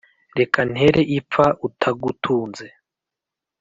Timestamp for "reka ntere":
0.39-1.01